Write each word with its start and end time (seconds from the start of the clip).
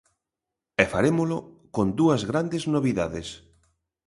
E 0.83 0.85
farémolo 0.93 1.37
con 1.75 1.87
dúas 1.99 2.21
grandes 2.29 2.63
novidades. 2.75 3.27